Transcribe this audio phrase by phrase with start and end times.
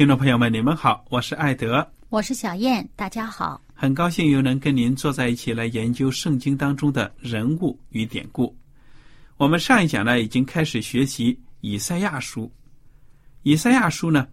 [0.00, 8.56] 听众朋友们，你们好，我是艾德，我是小燕，大家好，很高兴又能跟您坐在一起来研究圣经当中的人物与典故。
[9.36, 12.50] 我们上一讲呢已经开始学习以赛亚书，
[13.42, 14.26] 以赛亚书呢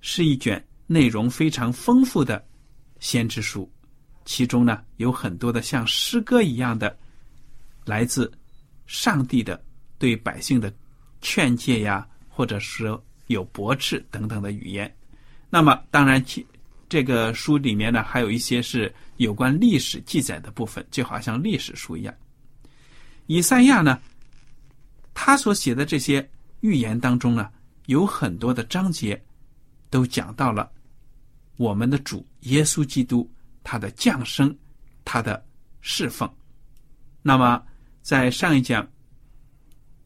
[0.00, 2.40] 是一卷内容非常丰富的
[3.00, 3.68] 先知书，
[4.24, 6.96] 其中呢有很多的像诗歌一样的
[7.84, 8.30] 来自
[8.86, 9.60] 上帝的
[9.98, 10.72] 对百姓的
[11.20, 13.04] 劝诫呀，或者说。
[13.32, 14.94] 有驳斥等等的语言，
[15.50, 16.24] 那么当然，
[16.88, 22.14] 这个书里面呢，还有一些是有关历史记载的部分，就好像历史书一样。
[23.26, 24.00] 以赛亚呢，
[25.12, 26.26] 他所写的这些
[26.60, 27.50] 预言当中呢，
[27.86, 29.20] 有很多的章节
[29.90, 30.70] 都讲到了
[31.56, 33.28] 我们的主耶稣基督
[33.64, 34.56] 他的降生，
[35.04, 35.44] 他的
[35.80, 36.30] 侍奉。
[37.22, 37.62] 那么
[38.02, 38.86] 在上一讲。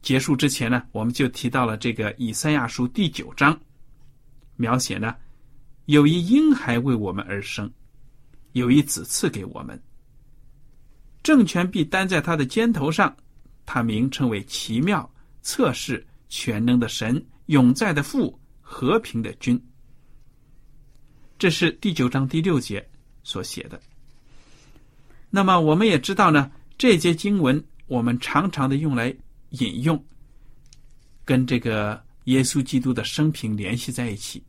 [0.06, 3.58] 结束之前呢，我们就提到了这个以赛亚书第九章，
[4.54, 5.16] 描写呢，
[5.86, 7.68] 有一婴孩为我们而生，
[8.52, 9.82] 有一子赐给我们，
[11.24, 13.16] 政权必担在他的肩头上，
[13.64, 15.12] 他名称为奇妙、
[15.42, 19.60] 测试、全能的神、永在的父、和平的君。
[21.36, 22.88] 这是第九章第六节
[23.24, 23.80] 所写的。
[25.30, 29.12] 那么我们也知道呢，这节经文我们常常的用来。
[29.50, 30.02] 引用
[31.24, 34.42] 跟这个耶稣基督的生平联系在一起，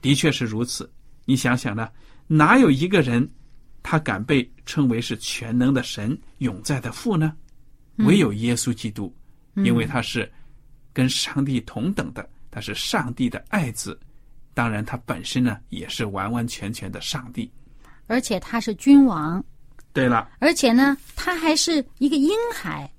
[0.00, 0.90] 的确是如此。
[1.24, 1.88] 你想想呢，
[2.26, 3.28] 哪有一个人
[3.82, 7.34] 他敢被称为是全能的神、永在的父呢？
[7.98, 9.14] 唯有耶稣基督，
[9.56, 10.30] 因为他是
[10.92, 13.98] 跟上帝同等的，他是上帝的爱子。
[14.54, 17.50] 当然，他本身呢也是完完全全的上帝，
[18.06, 19.42] 而且他是君王。
[19.92, 22.90] 对了，而且呢，他还是一个婴孩。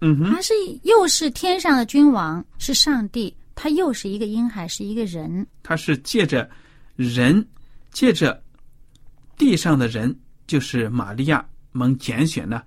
[0.00, 5.46] 嗯哼，他是又是天上的君王，是上帝，他又是一个婴孩，是一个人。
[5.62, 6.48] 他是借着
[6.96, 7.44] 人，
[7.92, 8.40] 借着
[9.36, 10.16] 地上的人，
[10.46, 12.62] 就是玛利亚蒙拣选呢，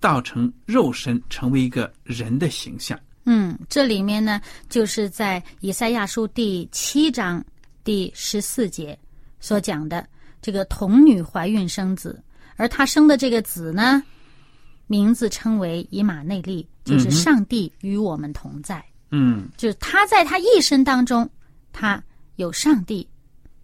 [0.00, 2.98] 造成肉身，成为一个人的形象。
[3.24, 7.44] 嗯，这里面呢，就是在以赛亚书第七章
[7.82, 8.98] 第十四节
[9.40, 10.06] 所讲的
[10.42, 12.22] 这个童女怀孕生子，
[12.56, 14.02] 而她生的这个子呢。
[14.86, 18.84] 名字称为以马内利，就是上帝与我们同在。
[19.10, 21.28] 嗯，就是他在他一生当中，
[21.72, 22.02] 他
[22.36, 23.08] 有上帝。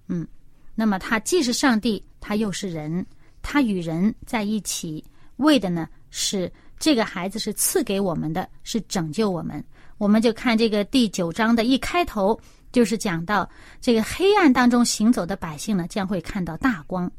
[0.09, 0.27] 嗯，
[0.75, 3.05] 那么他既是上帝，他又是人，
[3.43, 5.05] 他与人在一起，
[5.37, 9.63] 为的呢是这个孩子是赐给我们的，是拯救我们。
[9.99, 12.39] 我们就看这个第九章的一开头，
[12.73, 13.49] 就是讲到
[13.81, 17.11] 这个黑暗当中行走的百姓呢，将会看到大光。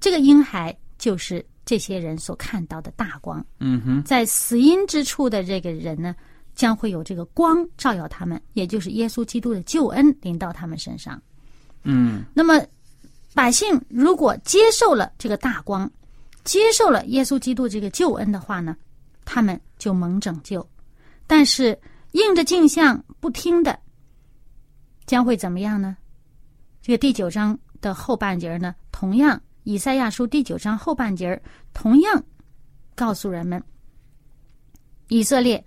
[0.00, 1.44] 这个婴孩就是。
[1.72, 6.14] 这些人所看到的大光，嗯哼，在死因之处的这个人呢，
[6.54, 11.18] 将会有这个光照耀他们，也就是耶稣基督的救恩临到他们身上。
[11.84, 12.62] 嗯，那么
[13.32, 15.90] 百姓如果接受了这个大光，
[16.44, 18.76] 接受了耶稣基督这个救恩的话呢，
[19.24, 20.68] 他们就蒙拯救。
[21.26, 21.78] 但是
[22.10, 23.78] 应着镜像不听的，
[25.06, 25.96] 将会怎么样呢？
[26.82, 29.40] 这个第九章的后半截呢，同样。
[29.64, 31.40] 以赛亚书第九章后半截儿，
[31.72, 32.22] 同样
[32.94, 33.62] 告诉人们，
[35.08, 35.64] 以色列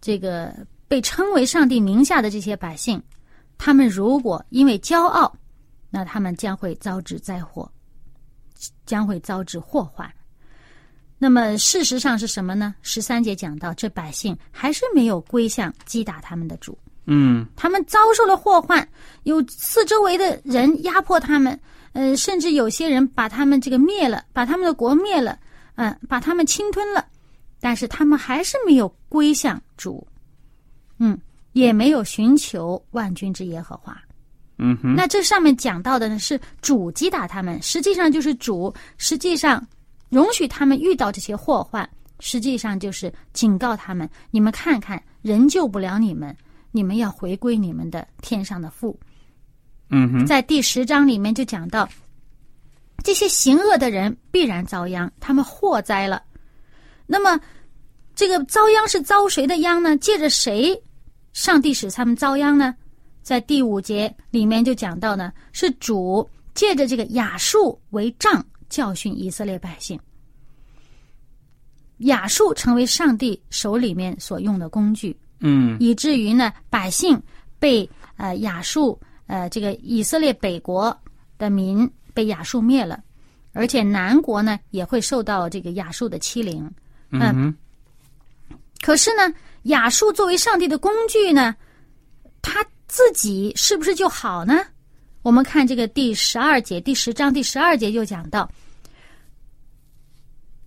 [0.00, 0.54] 这个
[0.86, 3.02] 被称为上帝名下的这些百姓，
[3.56, 5.34] 他们如果因为骄傲，
[5.90, 7.70] 那他们将会遭致灾祸，
[8.84, 10.10] 将会遭致祸患。
[11.16, 12.74] 那么事实上是什么呢？
[12.82, 18.86] 十三节讲到，这百姓还是没有归向击打他们的主，嗯他们遭受了祸患，
[19.22, 21.58] 有四周围的人压迫他们，
[21.94, 25.38] 呃，甚至有些人把他们这个灭了，把他们的国灭了，
[25.76, 27.06] 嗯、把他们侵吞了，
[27.60, 30.04] 但是他们还是没有归向主，
[30.98, 31.16] 嗯，
[31.52, 33.96] 也没有寻求万军之耶和华。
[34.58, 39.64] 嗯哼，那这上面讲到的呢是主击打他们，实际上就是主，实际上
[40.10, 41.88] 容许他们遇到这些祸患，
[42.18, 46.36] 实际上就是警告他们：你们看看，人救不了你们，
[46.72, 48.98] 你们要回归你们的天上的父。
[49.96, 51.88] 嗯哼，在第十章里面就讲到，
[53.04, 56.20] 这些行恶的人必然遭殃，他们祸灾了。
[57.06, 57.40] 那么，
[58.16, 59.96] 这个遭殃是遭谁的殃呢？
[59.98, 60.76] 借着谁，
[61.32, 62.74] 上帝使他们遭殃呢？
[63.22, 69.98] 在第五节里面就讲到呢，是主借着这个亚述为杖教训以色列百姓。
[71.98, 77.22] 亚述成为上帝手里面所用的工具，嗯以至于呢，百姓
[77.60, 80.96] 被呃亚述呃这个以色列北国
[81.38, 83.02] 的民被亚述灭了，
[83.52, 86.70] 而且南国呢也会受到这个亚述的欺凌。
[87.10, 87.54] 嗯，
[88.80, 89.32] 可是呢，
[89.64, 91.54] 亚述作为上帝的工具呢，
[92.42, 94.60] 他自己是不是就好呢？
[95.22, 98.50] 我们看这个第十二节，第十章第十二节就讲到，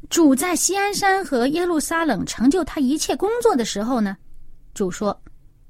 [0.10, 4.18] 主在锡安山和耶路撒冷成就他一切工作的时候呢，
[4.74, 5.22] 主说：“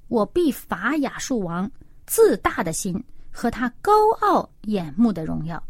[0.08, 1.70] 我必罚亚述王
[2.08, 5.62] 自大的心和他高傲眼目的荣耀。”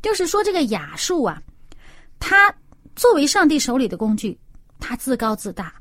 [0.00, 1.42] 就是说，这个亚述啊，
[2.20, 2.54] 他
[2.94, 4.38] 作为上帝手里的工具，
[4.78, 5.74] 他自高自大。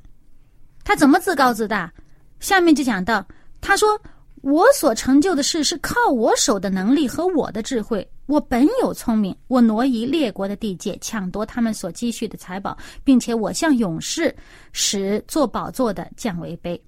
[0.84, 1.94] 他怎么自高自大？
[2.40, 3.26] 下面就讲到，
[3.62, 4.00] 他说
[4.42, 8.10] ：“我所成就的事是靠我手的能力和我的智慧。
[8.26, 14.36] 我本有聪明，我挪移列国的地界，抢夺他们所积蓄的财宝，并且我向勇士
[14.72, 16.80] 使做宝座的降为卑。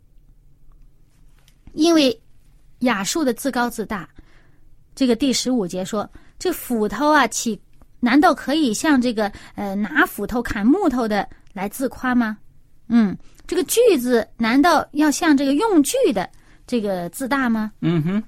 [1.74, 2.22] 因为
[2.82, 4.08] 亚述的自高自大，
[4.94, 6.08] 这个第十五节说，
[6.38, 7.60] 这斧头啊，岂
[8.00, 12.38] 难道可以像这个呃拿斧头砍木头的来自夸吗？
[12.88, 13.18] 嗯，
[13.48, 16.30] 这个锯子难道要像这个用锯的
[16.68, 17.72] 这个自大吗？
[17.82, 18.24] 嗯哼，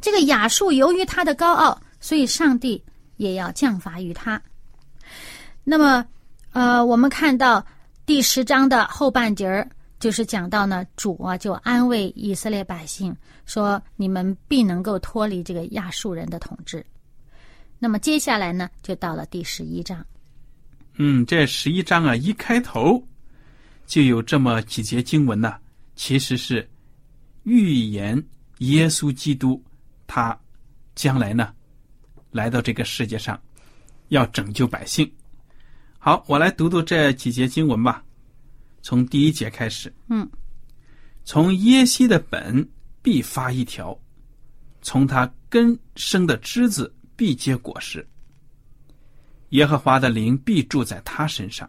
[0.00, 2.82] 这个亚述由于他的高傲，所以上帝
[3.16, 4.40] 也要降罚于他。
[5.64, 6.04] 那么，
[6.52, 7.64] 呃，我们看到
[8.06, 9.68] 第十章的后半截儿，
[10.00, 13.14] 就是讲到呢，主啊就安慰以色列百姓
[13.44, 16.84] 说：“你们必能够脱离这个亚述人的统治。”
[17.78, 20.04] 那么接下来呢，就到了第十一章。
[20.94, 23.06] 嗯，这十一章啊，一开头
[23.86, 25.54] 就有这么几节经文呢，
[25.94, 26.66] 其实是
[27.42, 28.22] 预言
[28.58, 29.62] 耶稣基督
[30.06, 30.38] 他
[30.94, 31.54] 将来呢
[32.30, 33.38] 来到这个世界上，
[34.08, 35.10] 要拯救百姓。
[35.98, 38.02] 好，我来读读这几节经文吧，
[38.82, 39.92] 从第一节开始。
[40.08, 40.28] 嗯，
[41.24, 42.68] 从耶西的本
[43.02, 43.98] 必发一条，
[44.82, 48.06] 从他根生的枝子必结果实。
[49.50, 51.68] 耶和华的灵必住在他身上，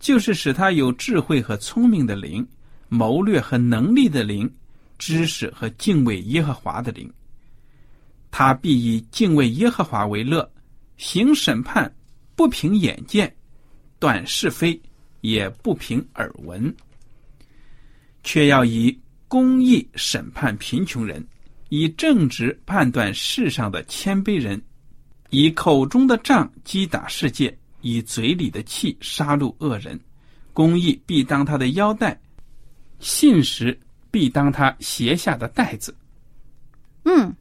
[0.00, 2.46] 就是使他有智慧和聪明的灵，
[2.88, 4.50] 谋略和能力的灵，
[4.98, 7.12] 知识和敬畏耶和华的灵。
[8.30, 10.50] 他必以敬畏耶和华为乐，
[10.96, 11.94] 行审判
[12.34, 13.36] 不凭眼见，
[13.98, 14.80] 断是非
[15.22, 16.72] 也不凭耳闻，
[18.22, 21.26] 却要以公义审判贫穷人，
[21.70, 24.60] 以正直判断世上的谦卑人。
[25.30, 29.98] 以口中的杖击打世界，以嘴里的气杀戮恶人。
[30.52, 32.20] 公义必当他的腰带，
[32.98, 33.78] 信实
[34.10, 35.96] 必当他鞋下的带子。
[37.04, 37.34] 嗯，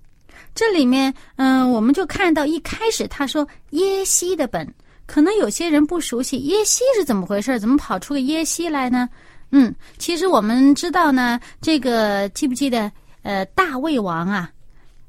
[0.55, 4.73] 这里面，嗯、我们就看到一开始他说耶西的本，
[5.11, 9.09] 可能有些人不熟悉耶西是怎么回事，怎么跑出个耶西来呢？
[9.49, 12.89] 嗯，其实我们知道呢，这个记不记得，
[13.21, 14.49] 呃，大卫王啊，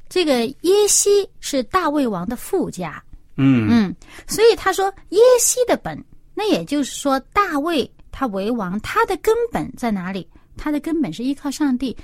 [0.08, 3.00] 这个耶西是大卫王的父家，
[3.36, 3.94] 嗯嗯，
[4.26, 5.96] 所以他说耶西的本，
[6.34, 10.28] 那也就是说大卫他为王，他的根本在哪里？
[10.56, 11.96] 他的根本是依靠上帝。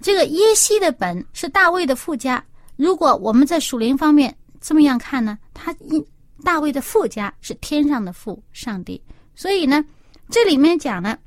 [0.00, 2.44] 这个耶西的本是大卫的父家。
[2.74, 6.04] 如果我们在属灵方面这么样看呢，他因
[6.44, 9.00] 大卫的父家是天上的父上帝，
[9.34, 9.84] 所以呢，
[10.30, 11.18] 这里面讲呢，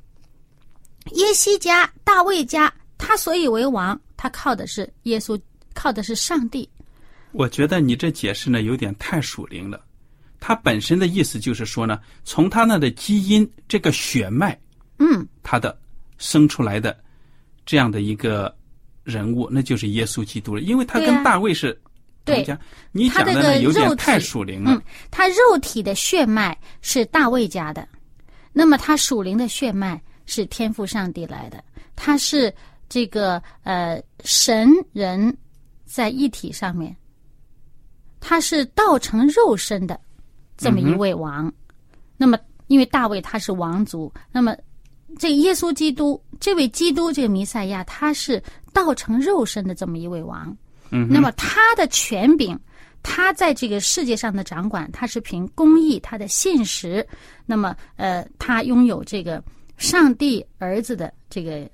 [1.14, 5.40] 耶西家、大卫家，他所以为王，他靠的是耶稣，
[5.74, 6.70] 靠的是上帝。
[7.32, 9.84] 我觉得你这解释呢有点太属灵了。
[10.40, 14.58] 它本身的意思就是说呢，从他那的基因这个血脉，
[14.98, 15.78] 嗯，他的
[16.18, 16.98] 生出来的
[17.66, 18.56] 这样的一个
[19.04, 20.62] 人物，那就是耶稣基督了。
[20.62, 21.78] 因为他跟大卫是
[22.26, 22.46] 对，
[22.92, 24.72] 你讲的他这个呢有点肉太属灵了。
[24.72, 27.88] 嗯，他肉体的血脉是大卫家的，
[28.54, 31.64] 那么他属灵的血脉是天赋上帝来的，
[31.96, 32.54] 他是
[32.88, 35.36] 这个呃神人
[35.86, 36.96] 在一体上面，
[38.20, 40.00] 他是道成肉身的
[40.56, 41.52] 这么一位王。
[42.16, 44.56] 那么，因为大卫他是王族，那么
[45.18, 50.56] 这耶稣基督这位基督这个弥赛亚，他是道成肉身的这么一位王。
[50.92, 52.58] 嗯，那么他的权柄，
[53.04, 57.06] 他在这个世界上的掌管，他是凭公义，他的信实。
[57.46, 59.44] 那么，呃，他拥有这个
[59.78, 61.70] 上帝儿子的这个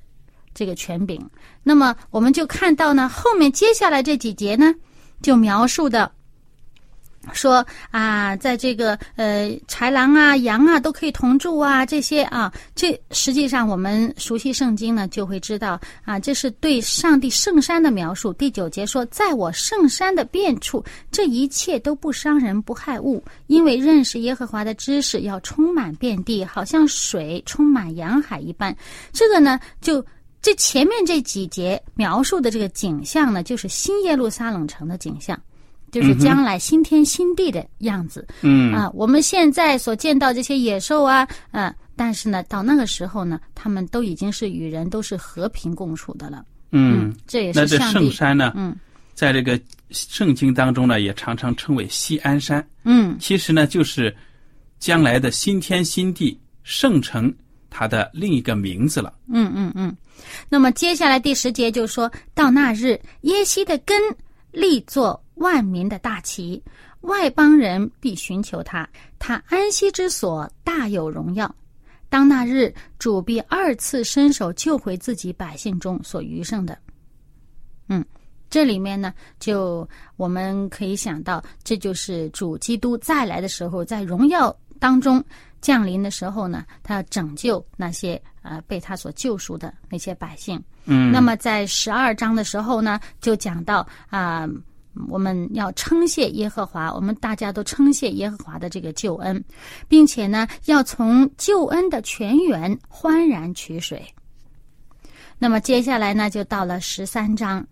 [0.54, 1.24] 这个权柄。
[1.64, 4.74] 那么，我们就看到呢，后面接下来这几节呢，
[5.22, 6.12] 就描述的。
[7.34, 18.32] 说啊，在这个呃豺狼啊、羊啊都可以同住啊，这些啊，这实际上我们熟悉圣经呢，就会知道啊，这是对上帝圣山的描述。
[18.34, 28.76] 第九节说，在我圣山的遍处，这一切都不伤人不害物，因为认识耶和华的知识要充满遍地，好像水充满洋海一般。
[29.12, 30.06] 这个呢，就
[30.42, 35.40] 这前面这几节描述的这个景象呢，就是新耶路撒冷城的景象。
[35.96, 46.44] 就是将来新天新地的样子，嗯啊，我们现在所见到这些野兽啊，啊，但是呢，到那个时候呢，他们都已经是与人都是和平共处的了。
[46.74, 48.76] 嗯，这也那这是上帝，圣山呢，嗯
[49.14, 49.58] 在这个
[49.90, 52.68] 圣经当中呢，也常常称为西安山。
[52.84, 54.14] 嗯其实呢，就是
[54.78, 57.34] 将来的新天新地圣城
[57.70, 59.14] 它的另一个名字了。
[59.30, 59.96] 嗯嗯嗯。
[60.50, 63.98] 那么接下来第十节就说到那日，耶西的根
[64.52, 66.62] 立作万民的大旗，
[67.02, 68.88] 外邦人必寻求他，
[69.20, 71.54] 他安息之所大有荣耀。
[72.10, 76.78] 当那日，主必二次伸手救回自己百姓中所余剩的。
[77.90, 78.04] 嗯，
[78.50, 85.22] 这里面呢，就我们可以想到，这就是主基督再来的时候，在荣耀当中
[85.62, 90.64] 降临的时候呢，他要拯救那些呃被他所救赎的那些百姓。
[90.86, 94.48] 嗯，那么在十二章的时候呢，就讲到啊、
[95.10, 99.44] 我们要称谢耶和华，我们大家都称谢耶和华的这个救恩，
[99.88, 104.06] 并且呢，要从救恩的泉源欢然取水。
[105.38, 107.66] 那么接下来呢，就到了十三章。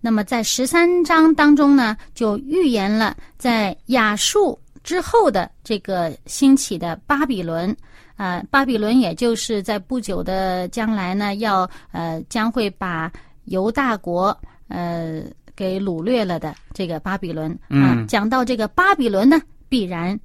[0.00, 7.74] 那么在十三章当中呢，就预言了在亚述之后的这个兴起的巴比伦，
[8.16, 13.10] 啊、巴比伦也就是在不久的将来呢，要呃将会把
[13.44, 14.36] 犹大国
[14.68, 15.22] 呃
[15.56, 20.18] 给掳掠了的这个巴比伦啊、嗯讲到这个巴比伦呢，必然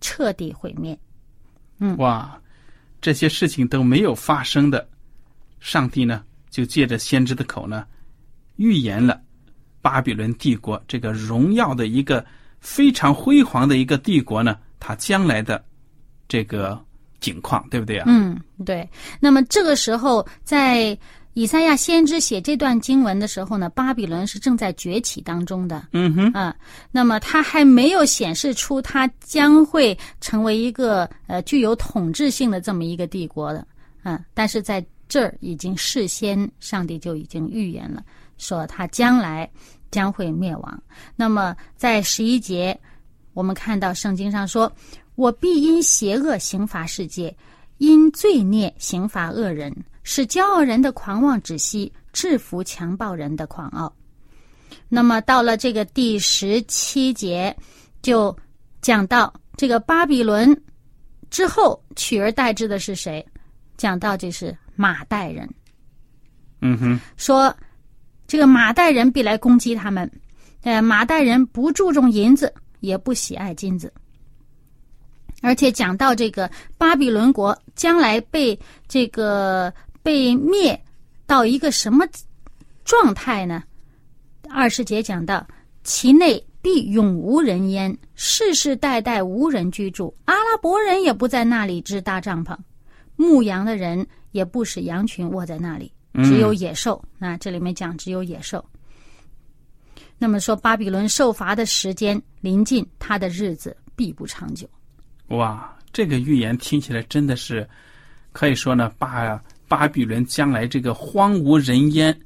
[0.00, 0.96] 彻底毁灭。
[1.78, 2.38] 嗯哇，
[3.00, 4.86] 这些事情都没有发生的，
[5.58, 7.84] 上帝呢就借着先知的口呢，
[8.56, 9.20] 预言了
[9.80, 12.24] 巴比伦帝国这个荣耀的一个
[12.60, 15.64] 非常辉煌的一个帝国呢，它将来的
[16.28, 16.82] 这个
[17.20, 18.04] 景况，对不对啊？
[18.06, 18.88] 嗯，对。
[19.18, 20.96] 那么这个时候，在
[21.34, 25.88] 以赛亚先知写这段经文的时候呢，巴比伦是正在崛起当中的。
[25.92, 26.54] 嗯哼，啊，
[26.90, 33.66] 那么他还没有显示出他将会成为一个呃具有统治性的这么一个帝国的，
[34.04, 38.02] 嗯、但是在这儿已经事先上帝就已经预言了，
[38.38, 39.50] 说他将来
[39.90, 40.82] 将会灭亡。
[41.16, 42.78] 那么在十一节，
[43.32, 44.72] 我们看到圣经上说
[45.16, 47.36] ：“我必因邪恶刑罚世界，
[47.78, 49.74] 因罪孽刑罚恶人，
[50.04, 53.92] 使骄傲人的狂妄止息，制服强暴人的狂傲。”
[54.88, 57.54] 那么到了这个第十七节，
[58.02, 58.36] 就
[58.80, 60.56] 讲到这个巴比伦
[61.30, 63.24] 之后取而代之的是谁？
[63.76, 65.48] 讲到这是马代人，
[66.60, 67.52] 嗯哼，说
[68.26, 70.08] 这个马代人必来攻击他们。
[70.62, 73.92] 呃，马代人不注重银子，也不喜爱金子，
[75.42, 79.72] 而且讲到这个巴比伦国将来被这个
[80.04, 80.78] 被灭
[81.26, 82.06] 到一个什么
[82.84, 83.64] 状态呢？
[84.50, 85.44] 二十节讲到，
[85.82, 92.54] 其内必永无人烟，世世代代无人居住，阿拉伯人也不在那里支搭帐篷，
[93.16, 95.90] 牧羊的人也不使羊群卧在那里，
[96.22, 97.02] 只有野兽。
[97.18, 98.62] 那这里面讲只有野兽。
[100.18, 104.68] 那么说，巴比伦受罚的时间临近，他的日子必不长久。
[105.28, 107.66] 哇，这个预言听起来真的是，
[108.32, 109.42] 可以说呢，把
[109.74, 112.16] 巴比伦将来这个荒无人烟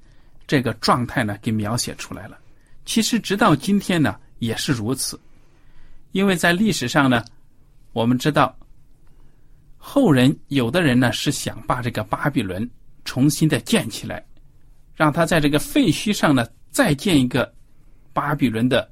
[0.47, 2.39] 这个状态呢，给描写出来了。
[2.85, 5.19] 其实直到今天呢，也是如此。
[6.13, 7.25] 因为在历史上呢，
[7.95, 8.55] 我们知道
[9.79, 12.69] 后人有的人呢是想把这个巴比伦
[13.07, 14.23] 重新的建起来，
[14.95, 17.51] 让他在这个废墟上呢再建一个
[18.13, 18.87] 巴比伦的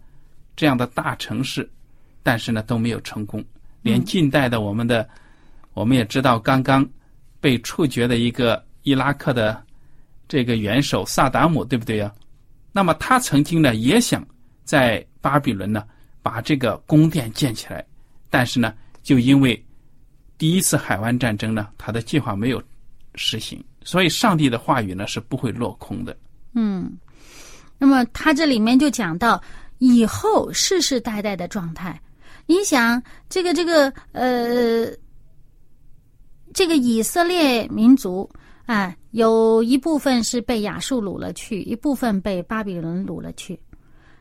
[0.57, 1.71] 这样的大城市，
[2.23, 3.45] 但是呢都没有成功。
[3.83, 5.07] 连近代的我们的，
[5.75, 6.89] 我们也知道，刚刚
[7.47, 9.63] 被处决的一个伊拉克的
[10.27, 12.13] 这个元首萨达姆，对不对呀？
[12.73, 14.27] 那么他曾经呢也想
[14.65, 15.85] 在巴比伦呢
[16.23, 17.87] 把这个宫殿建起来，
[18.31, 19.65] 但是呢就因为
[20.37, 22.61] 第一次海湾战争呢，他的计划没有
[23.15, 26.17] 实行，所以上帝的话语呢是不会落空的。
[26.55, 26.99] 嗯，
[27.79, 29.41] 那么他这里面就讲到
[29.79, 31.97] 以后世世代代的状态。
[32.49, 34.87] 你想，这个这个呃，
[36.57, 38.27] 这个以色列民族
[38.65, 43.61] 啊，有一部分是被亚述掳了去，一部分被巴比伦掳了去，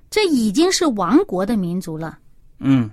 [0.10, 2.20] 这已经是亡国的民族了。
[2.60, 2.92] 嗯，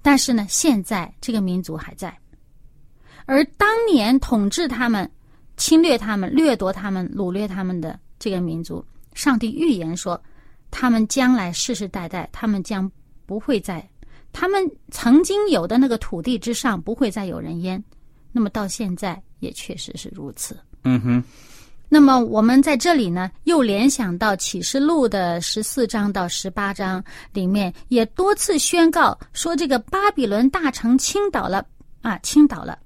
[0.00, 2.18] 但是呢，现在这个民族还在，
[3.26, 5.06] 而当年统治他们、
[5.58, 10.18] 侵略他们、掠夺他们、掳掠他们的这个民族，上帝预言说，
[10.70, 12.90] 他们将来世世代代，他们将
[13.26, 13.86] 不会再。
[14.32, 17.82] 他们曾经有的那个土地之上不会再有人烟，
[18.32, 20.56] 那么到现在也确实是如此。
[20.84, 21.24] 嗯哼。
[21.90, 31.64] 那么我们在这里呢，又联想到启示录的十四章到十八章里面，也多次宣告说这个巴比伦大城倾倒了
[32.02, 32.78] 啊，倾倒了。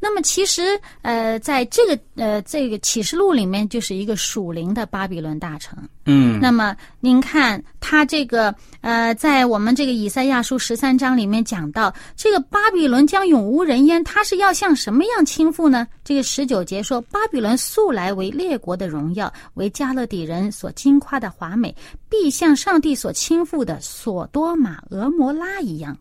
[0.00, 5.76] 那么其实，呃，在这个呃这个启示录里面，就是一个属灵的巴比伦大城。
[6.04, 6.38] 嗯。
[6.40, 15.84] 那么您看，他这个呃，在我们这个以赛亚书十三章里面讲到，这个巴比伦将永无人烟，他是要向什么样倾覆呢？
[16.04, 21.74] 这个十九节说，巴比伦素来为列国的荣耀，为加勒底人所惊夸的华美，
[22.08, 25.98] 必像上帝所倾覆的索多玛、俄摩拉一样。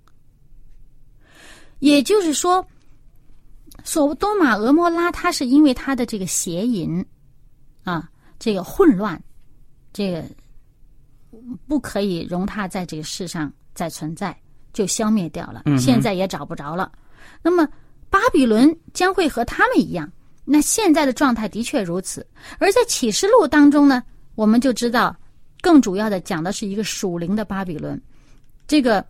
[1.79, 2.63] 也就是说。
[3.87, 7.03] 索多玛、俄摩拉，它是因为它的这个邪淫，
[7.85, 9.17] 啊，这个混乱，
[9.93, 10.25] 这个
[11.69, 14.37] 不可以容它在这个世上再存在，
[14.73, 15.63] 就消灭掉了。
[15.79, 16.91] 现在也找不着了。
[17.41, 17.65] 那么
[18.09, 20.11] 巴比伦将会和他们一样。
[20.43, 22.27] 那现在的状态的确如此。
[22.59, 24.03] 而在启示录当中呢，
[24.35, 25.15] 我们就知道，
[25.61, 28.01] 更主要的讲的是一个属灵的巴比伦，
[28.67, 29.05] 这个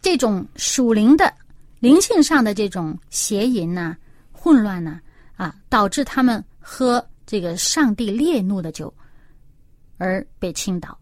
[0.00, 1.34] 这种属灵的。
[1.80, 3.96] 灵性上的这种邪淫呐、
[4.30, 5.00] 混乱呐，
[5.34, 8.92] 啊，导致他们喝这个上帝烈怒的酒，
[9.96, 10.96] 而被倾倒。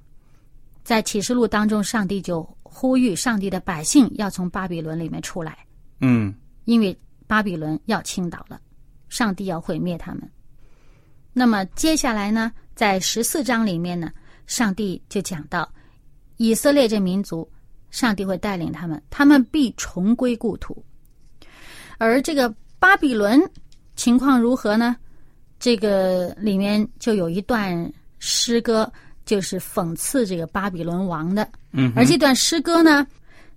[0.85, 5.59] 在启示录当中，上帝就呼吁上帝的百姓要从巴比伦里面出来。
[6.01, 6.33] 嗯，
[6.65, 8.61] 因为巴比伦要倾倒了，
[9.09, 10.31] 上帝要毁灭他们。
[11.33, 14.13] 那么接下来呢，在十四章里面呢，
[14.47, 15.69] 上帝就讲到
[16.37, 17.51] 以色列这民族。
[17.91, 20.85] 上帝会带领他们，他们必重归故土。
[21.99, 23.43] 而这个巴比伦
[23.97, 24.97] 情况如何呢？
[25.59, 28.91] 这个里面就有一段诗歌，
[29.25, 31.49] 就是讽刺这个巴比伦王的。
[31.73, 33.05] 嗯，而这段诗歌呢，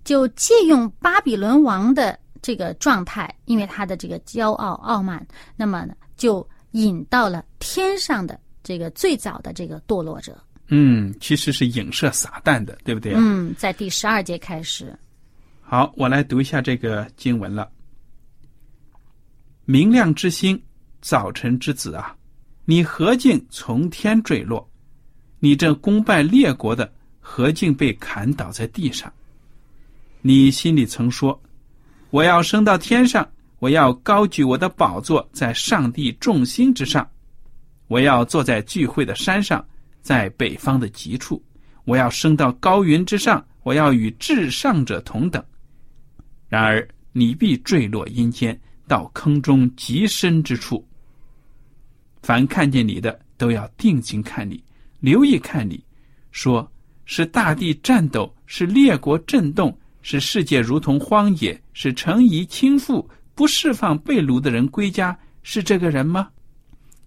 [0.02, 10.36] 就借用巴比伦王的这个状态，因为他的这个骄傲傲慢，那么呢，就引到了天上的这个最早的这个堕落者。
[10.74, 13.12] 嗯，其实是影射撒旦的，对不对？
[13.14, 14.98] 嗯，在第十二节开始。
[15.60, 17.70] 好，我来读一下这个经文了。
[19.66, 20.58] 明亮之星，
[21.02, 22.16] 早晨之子啊，
[22.64, 24.66] 你何竟从天坠落？
[25.40, 29.12] 你这功败列国的，何竟被砍倒在地上？
[30.22, 31.38] 你心里曾说
[32.08, 37.06] ：“我要升到天上，我要高举我的宝座在上帝众星之上，
[37.88, 39.62] 我要坐在聚会的山上。”
[40.02, 41.42] 在北方的极处，
[41.84, 45.42] 我要升到高云之上，我要与至上者同等。
[46.48, 50.86] 然而你必坠落阴间，到坑中极深之处。
[52.22, 54.62] 凡看见你的，都要定睛看你，
[55.00, 55.82] 留意看你，
[56.30, 56.70] 说
[57.04, 66.28] 是大地颤抖，是列国震动，是世界如同荒野，是城夷倾覆，不释放被掳的人归家，是这个人吗？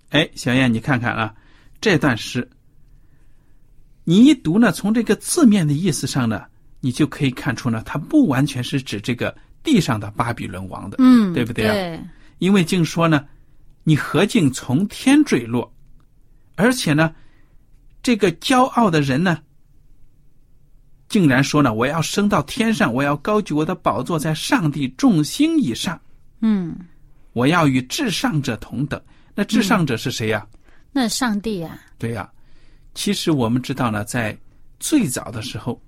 [0.09, 1.33] 哎，小燕，你看看啊，
[1.79, 2.49] 这段诗。
[4.07, 6.45] 你一读呢，从这个字面的意思上呢，
[6.79, 11.73] 你就可以看出呢，它不完全是指这个地上的巴比伦王的，嗯，对不对啊？
[11.73, 11.99] 对。
[12.37, 13.25] 因为经说呢，
[13.83, 15.73] 你何竟从天坠落？
[16.55, 17.13] 而且呢，
[18.03, 19.39] 这个骄傲的人呢，
[21.09, 25.99] 竟然说呢，我要升到天上，我要高举我的宝座在上帝众星以上，
[26.41, 26.77] 嗯，
[27.33, 29.01] 我要与至上者同等。
[29.33, 30.45] 那至上者是谁呀？
[30.91, 31.79] 那上帝呀。
[31.97, 32.29] 对呀。
[32.95, 34.35] 其实我们知道呢，在
[34.79, 35.79] 最早的时候，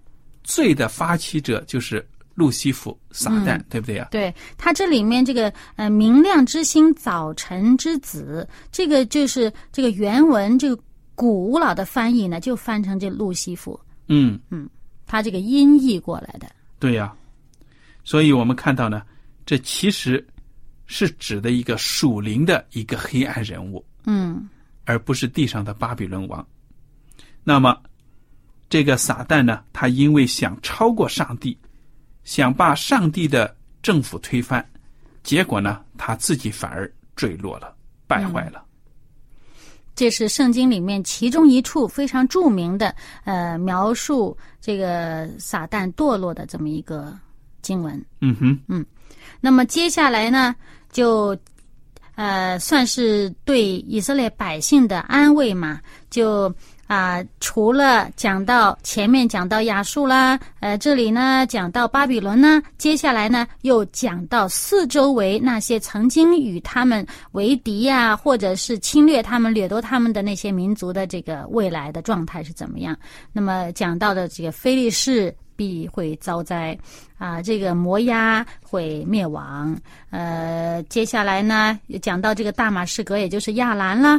[0.43, 4.08] 罪的发起者就是路西弗撒旦，对不对啊？
[4.12, 10.82] 对他这里面这个呃明亮之星早晨之子，这个就是这个原文这个
[11.15, 13.80] 古老的翻译呢，就翻成这路西弗。
[14.08, 14.70] 嗯嗯，
[15.06, 16.48] 他这个音译过来的。
[16.78, 17.13] 对呀，
[18.04, 19.02] 所以我们看到呢，
[19.46, 20.26] 这其实
[20.86, 24.48] 是指的一个属灵的一个黑暗人物，嗯
[24.86, 26.46] 而不是地上的巴比伦王。
[27.47, 27.81] 那么，
[28.69, 31.57] 这个撒旦呢，他因为想超过上帝，
[32.25, 34.69] 想把上帝的政府推翻，
[35.23, 37.73] 结果呢，他自己反而坠落了，
[38.05, 38.65] 败坏了。
[39.95, 47.17] 这是圣经里面其中一处非常著名的呃描述这个撒旦堕落的这么一个
[47.62, 48.05] 经文。
[48.19, 48.86] 嗯哼，嗯
[49.39, 50.53] 那么接下来呢，
[50.91, 51.36] 就
[52.15, 55.79] 呃算是对以色列百姓的安慰嘛，
[56.10, 56.53] 就
[56.88, 72.97] 啊、除了讲到前面讲到亚述啦，呃，这里呢讲到巴比伦呢，接下来呢又讲到四周围那些曾经与他们为敌呀、或者是侵略他们、掠夺他们的那些民族的这个未来的状态是怎么样。
[73.34, 76.78] 那么讲到的这个菲利士必会遭灾，
[77.17, 79.76] 啊，这个摩押会灭亡。
[80.12, 84.17] 呃，接下来呢，又讲到这个大马士革，也就是亚兰啦。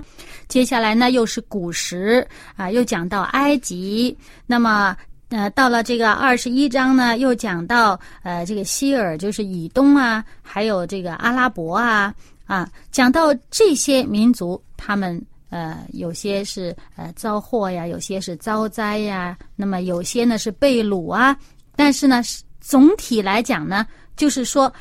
[0.48, 4.14] 接下来呢，又是古时啊，又讲到埃及。
[4.46, 4.94] 那么。
[5.30, 12.14] 呃，到了这个二十一章呢，又讲到呃，这个希尔就是以东啊，还有这个阿拉伯啊，
[12.46, 21.36] 啊，讲到这些民族，他们呃，有些是呃遭祸呀，有些是遭灾呀，那么有些呢是被掳啊。
[21.74, 22.22] 但是呢，
[22.60, 24.72] 总体来讲呢，就是说，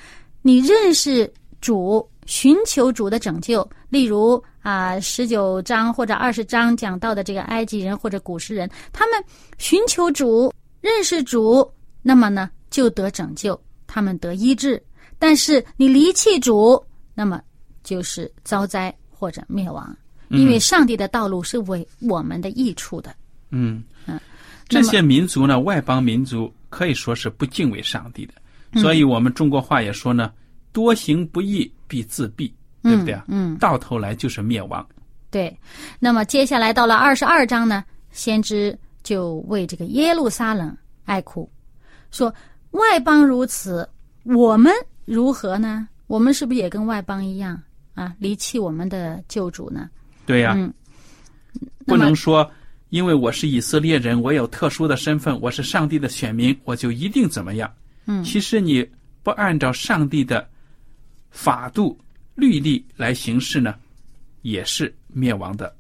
[0.42, 3.68] 你认识主，寻求主的拯救。
[3.90, 9.24] 例如啊，十九章或者二十章讲到的这个埃及人或者古时人，他们
[9.58, 10.52] 寻求主，
[10.82, 14.82] 认识主，那么呢就得拯救，他们得医治。
[15.18, 17.42] 但是你离弃主，那么
[17.84, 19.96] 就是遭灾或者灭亡。
[20.30, 23.14] 因为上帝的道路是为我们的益处的。
[23.50, 24.20] 嗯嗯，
[24.68, 28.34] 这些民族呢，外邦民族可以说是不敬畏上帝的，
[28.82, 30.32] 所以我们中国话也说呢，
[30.74, 32.52] 多行不义必自毙，
[32.84, 33.24] 对不对啊？
[33.28, 34.86] 嗯，到头来就是灭亡。
[35.30, 35.58] 对。
[36.00, 41.50] 那么接下来到了二十二章呢，先知就为这个耶路撒冷哀哭，
[42.12, 42.34] 说
[42.72, 43.88] 外邦如此，
[44.24, 44.74] 我们
[45.06, 45.88] 如何呢？
[46.08, 47.62] 我们是不是也跟外邦一样
[47.94, 49.90] 啊，离弃我们的救主呢？
[50.28, 50.72] 对呀、嗯。
[51.88, 52.48] 不能说
[52.90, 57.74] 因为我是以色列人，我有特殊的身份，我是上帝的选民，我就一定怎么样。
[58.06, 58.24] 嗯。
[58.24, 58.88] 其实你
[59.24, 60.48] 不按照上帝的
[61.32, 61.98] 法度
[62.36, 63.74] 律例来行事呢，
[64.42, 65.74] 也是灭亡的，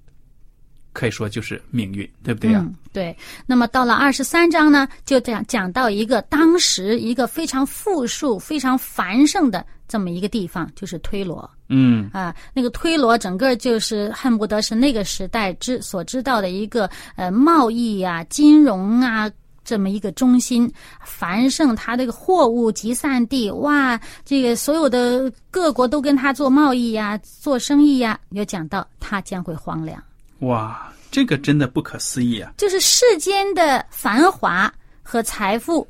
[0.93, 3.15] 可以说就是命运，对不对呀、嗯，对。
[3.45, 12.36] 那么到了二十三章呢，就讲讲到一个当时一个非常富庶、非常繁盛的这么一个地方，就是推罗嗯啊。
[12.53, 19.30] 那个推罗整个就是恨不得是那个时代知所知道的一个呃贸易啊、金融啊。
[19.63, 20.71] 这么一个中心
[21.03, 28.17] 繁盛，它这个货物集散地，哇，这个所有的各国都跟他做贸易呀、做生意呀。
[28.30, 30.01] 有讲到它将会荒凉。
[30.39, 32.53] 哇，这个真的不可思议啊！
[32.56, 35.86] 就是世间的繁华和财富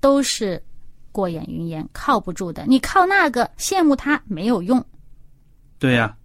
[0.00, 0.58] 都是
[1.12, 2.64] 过眼云烟，靠不住的。
[2.66, 4.82] 你靠那个羡慕它没有用。
[5.84, 6.16] 对呀、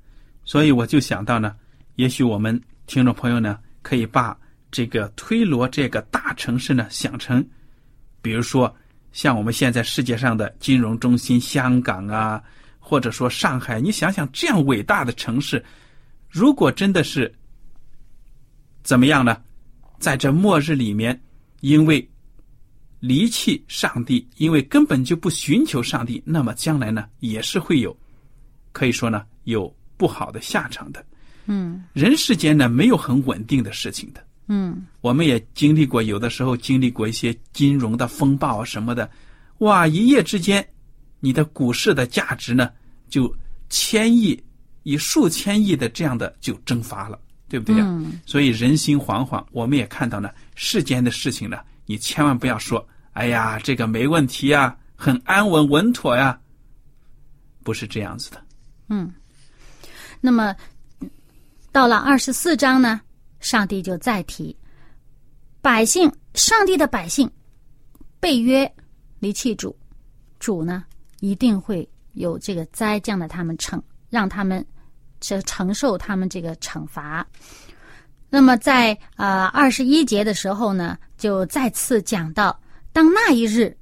[0.45, 1.53] 所以我就想到呢，
[1.95, 4.39] 也许我们听众朋友呢，可以把
[4.71, 7.45] 这个推罗这个大城市呢想成，
[8.21, 8.73] 比如说
[9.11, 12.41] 像我们现在世界上的金融中心香港啊，
[12.79, 15.61] 或者说上海，你想想这样伟大的城市，
[16.29, 17.29] 如果真的是
[18.81, 19.41] 怎么样呢？
[19.99, 21.21] 在这末日里面，
[21.59, 22.09] 因为
[23.01, 27.93] 离弃上帝，因为根本就不寻求上帝，那么将来呢，也是会有，
[28.71, 31.05] 可以说呢，有不好的下场的。
[31.45, 34.23] 嗯人世间呢，没有很稳定的事情的。
[34.47, 39.09] 嗯我们也经历过，有的时候经历过一些金融的风暴啊什么的，
[39.59, 40.65] 哇，一夜之间，
[41.19, 42.71] 你的股市的价值呢，
[43.09, 43.35] 就
[43.69, 44.41] 千亿、
[44.83, 56.39] 以数千亿的这样的就蒸发了，对不对呀、嗯所以人心惶惶，我们也看到呢，世间的事情呢，你千万不要说，哎呀，这个没问题呀，很安稳稳妥呀，
[57.63, 58.43] 不是这样子的。
[58.89, 59.11] 嗯。
[60.21, 60.55] 那么
[61.71, 62.99] 到了二十四章呢，
[63.39, 64.55] 上帝就再提
[65.61, 67.29] 百姓，上帝的百姓
[68.19, 68.69] 被约
[69.19, 69.75] 离弃主，
[70.39, 70.83] 主呢
[71.19, 74.65] 一定会有这个灾降的他们惩，让他们
[75.19, 77.25] 这承受他们这个惩罚。
[78.29, 82.59] 那么在呃二十一节的时候呢，就再次讲到
[82.91, 83.75] 当那一日，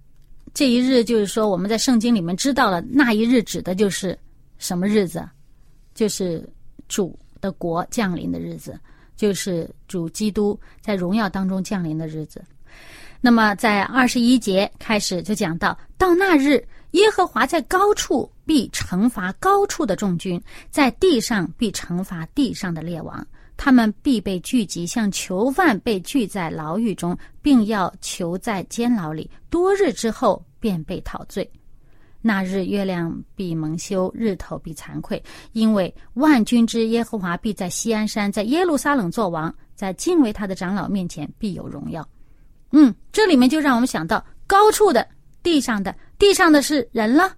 [0.53, 4.17] 这一日就是说我们在圣经里面知道了，那一日指的就是
[4.57, 5.27] 什么日子？
[5.97, 6.47] 就是
[6.87, 8.79] 主的国降临的日子，
[9.15, 12.39] 就是主基督在荣耀当中降临的日子。
[13.19, 23.25] 那么在二十一节开始就讲到，到那日，耶和华在高处必惩罚高处的众军，在地上必惩罚地上的列王。
[23.57, 31.49] 他们必被聚集，像囚犯被聚在牢狱中，并要囚在监牢里，多日之后便被陶醉。
[32.21, 35.21] 那日月亮必蒙羞，日头必惭愧，
[35.53, 42.07] 因为万军之耶和华必在西安山，在耶路撒冷作王，在敬畏他的长老面前必有荣耀。
[42.71, 45.07] 嗯，这里面就让我们想到高处的、
[45.41, 47.31] 地上的，地上的是人了，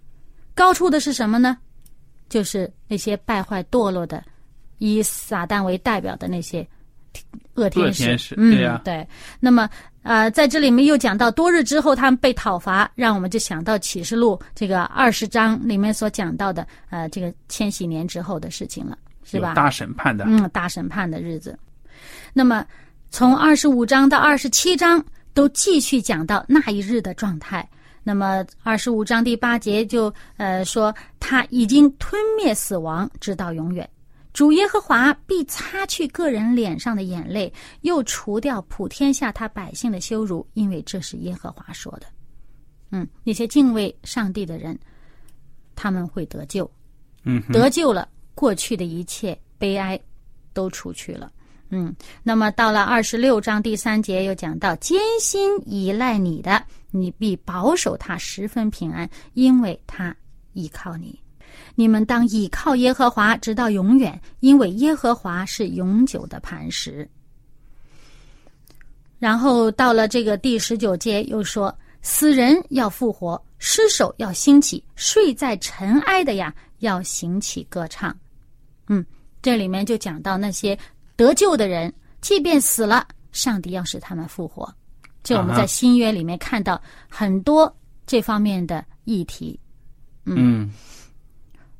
[0.56, 1.58] 高处的是什么呢？
[2.30, 4.24] 就是那些败坏堕落的。
[4.82, 6.65] 以撒旦为代表的那些
[7.56, 9.08] 恶天使，嗯，对呀，对。
[9.40, 9.70] 那么，
[10.04, 19.54] 呃，在这里面又讲到多日之后他们被讨伐，让我们就想到启示录这个二十章里面所讲到的，呃，这个千禧年之后的事情了，是吧？
[19.54, 21.58] 大审判的，嗯，大审判的日子。
[22.34, 22.66] 那么，
[23.10, 25.04] 从二十五章到二十七章
[25.34, 27.68] 都继续讲到那一日的状态。
[28.02, 33.88] 那么，二十五章第八节就呃说他已经吞灭死亡，直到永远。
[34.39, 42.04] 主耶和华必擦去个人脸上的眼泪，又除掉普天下他百姓的羞辱，因为这是耶和华说的。
[42.89, 44.80] 嗯，那些敬畏上帝的人，
[45.75, 46.71] 他们会得救。
[47.25, 49.99] 嗯，得救了，过去的一切悲哀
[50.54, 51.30] 都除去了。
[51.67, 60.15] 嗯，那么到了二十六章第三节又讲到：艰辛依赖你的，你必保守他十分平安，因为他
[60.54, 61.21] 依靠你。
[61.76, 67.10] 你们当倚靠耶和华，直到永远，因为耶和华是永久的磐石。
[69.18, 78.16] 然后到了这个第十九节，又说：死人要复活，尸首要兴起，睡在尘埃的呀，要行起歌唱。
[78.88, 79.06] 嗯，
[79.42, 80.78] 这里面就讲到那些
[81.18, 84.74] 得救的人，即便死了，上帝要使他们复活。
[85.22, 87.74] 就我们在新约里面看到很多
[88.08, 89.60] 这方面的议题。
[90.24, 90.72] 嗯。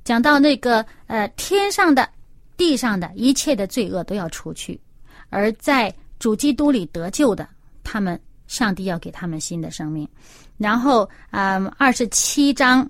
[0.10, 2.10] 讲到那个呃，天上的、
[2.58, 4.82] 地上的一切的罪恶都要除去，
[5.30, 7.48] 而在主基督里得救的，
[7.84, 10.10] 他们上帝要给他们新的生命。
[10.58, 12.90] 然后，嗯，二十七章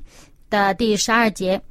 [0.50, 1.62] 的第十二节，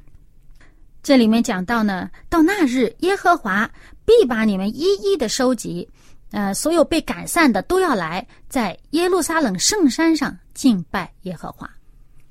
[1.01, 3.67] 这里面讲到呢，到那日，耶和华
[4.05, 5.89] 必把你们一一的收集，
[6.29, 11.67] 呃，所有被赶散的都要来，在耶路撒冷圣山上敬拜耶和华。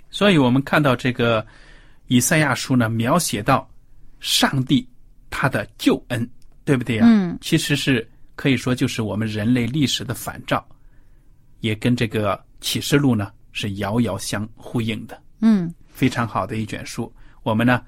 [0.09, 1.45] 所以我们看到这个。
[2.09, 3.69] 以赛亚书呢，描写到
[4.19, 4.87] 上帝
[5.31, 6.29] 他的救恩，
[6.65, 7.07] 对不对啊？
[7.09, 10.67] 嗯，其实是可以说就是我们人类历史的反照，
[11.61, 15.23] 也跟这个启示录呢是遥遥相呼应的。
[15.41, 17.13] 嗯，非常好的一卷书。
[17.43, 17.83] 我们呢，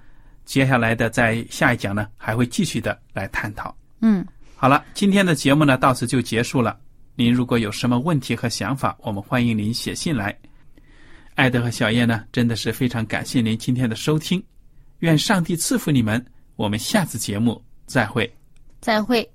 [0.44, 3.74] 接下来的在下一讲呢，还会继续的来探讨。
[4.00, 6.78] 嗯，好了，今天的节目呢到此就结束了。
[7.16, 10.38] 您如果有什么问题和想法，我们欢迎您写信来。
[11.40, 14.42] 艾德和小叶呢，真的是非常感谢您今天的收听，
[14.98, 16.22] 愿上帝赐福你们。
[16.56, 18.30] 我们下次节目再会，
[18.78, 19.26] 再会。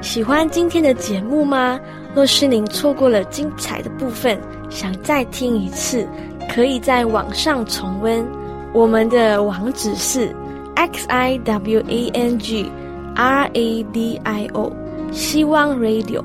[0.00, 1.80] 喜欢今天的节目吗？
[2.14, 6.08] 若是您错过了精彩的部分，想再听一次，
[6.48, 8.24] 可以在网上重温。
[8.72, 10.32] 我们的网址是
[10.76, 12.70] x i w a n g
[13.16, 14.72] r a d i o，
[15.10, 16.24] 希望 Radio。